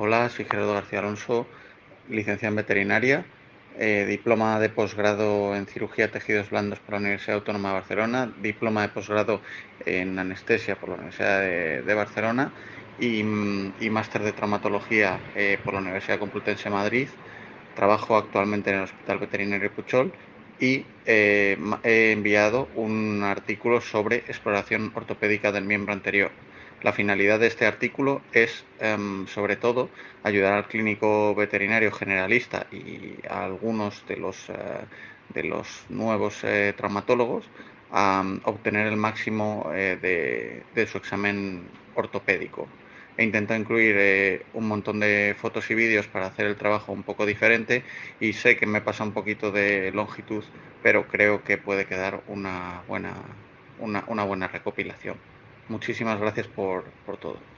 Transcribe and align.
Hola, 0.00 0.28
soy 0.28 0.44
Gerardo 0.44 0.74
García 0.74 1.00
Alonso, 1.00 1.44
licenciado 2.08 2.52
en 2.52 2.56
veterinaria, 2.56 3.24
eh, 3.80 4.06
diploma 4.08 4.60
de 4.60 4.68
posgrado 4.68 5.56
en 5.56 5.66
cirugía 5.66 6.08
tejidos 6.12 6.50
blandos 6.50 6.78
por 6.78 6.92
la 6.92 7.00
Universidad 7.00 7.34
Autónoma 7.38 7.70
de 7.70 7.74
Barcelona, 7.74 8.32
diploma 8.40 8.82
de 8.82 8.90
posgrado 8.90 9.40
en 9.84 10.16
anestesia 10.16 10.76
por 10.76 10.90
la 10.90 10.94
Universidad 10.94 11.40
de, 11.40 11.94
Barcelona 11.94 12.52
y, 13.00 13.24
máster 13.90 14.22
de 14.22 14.30
traumatología 14.30 15.18
eh, 15.34 15.58
por 15.64 15.74
la 15.74 15.80
Universidad 15.80 16.20
Complutense 16.20 16.68
de 16.68 16.76
Madrid. 16.76 17.08
Trabajo 17.74 18.16
actualmente 18.16 18.70
en 18.70 18.76
el 18.76 18.82
Hospital 18.84 19.18
Veterinario 19.18 19.72
Puchol 19.72 20.12
y 20.60 20.84
eh, 21.06 21.58
he 21.82 22.12
enviado 22.12 22.68
un 22.76 23.24
artículo 23.24 23.80
sobre 23.80 24.18
exploración 24.18 24.92
ortopédica 24.94 25.50
del 25.50 25.64
miembro 25.64 25.92
anterior. 25.92 26.30
La 26.80 26.92
finalidad 26.92 27.40
de 27.40 27.48
este 27.48 27.66
artículo 27.66 28.22
es, 28.32 28.64
em, 28.78 29.26
sobre 29.26 29.56
todo, 29.56 29.90
ayudar 30.22 30.52
al 30.52 30.68
clínico 30.68 31.34
veterinario 31.34 31.90
generalista 31.90 32.68
y 32.70 33.16
a 33.28 33.44
algunos 33.44 34.06
de 34.06 34.16
los, 34.16 34.48
eh, 34.48 34.54
de 35.34 35.42
los 35.42 35.84
nuevos 35.88 36.44
eh, 36.44 36.72
traumatólogos 36.76 37.44
a 37.90 38.20
um, 38.20 38.40
obtener 38.44 38.86
el 38.86 38.96
máximo 38.96 39.70
eh, 39.74 40.62
de, 40.72 40.86
su 40.86 40.98
examen 40.98 41.68
ortopédico. 41.96 42.68
He 43.16 43.24
intentado 43.24 43.58
incluir 43.58 44.44
un 44.54 44.68
montón 44.68 45.00
de 45.00 45.34
fotos 45.36 45.68
y 45.70 45.74
vídeos 45.74 46.06
para 46.06 46.26
hacer 46.26 46.46
el 46.46 46.56
trabajo 46.56 46.92
un 46.92 47.02
poco 47.02 47.26
diferente 47.26 47.82
y 48.20 48.34
sé 48.34 48.56
que 48.56 48.66
me 48.66 48.80
pasa 48.80 49.02
un 49.02 49.12
poquito 49.12 49.50
de 49.50 49.90
longitud, 49.92 50.44
pero 50.82 51.08
creo 51.08 51.42
que 51.42 51.58
puede 51.58 51.86
quedar 51.86 52.22
una 52.28 52.82
buena, 52.86 53.14
una 53.80 54.24
buena 54.24 54.46
recopilación. 54.46 55.16
Muchísimas 55.68 56.18
gracias 56.18 56.48
por, 56.48 56.96
por 57.04 57.16
todo. 57.18 57.46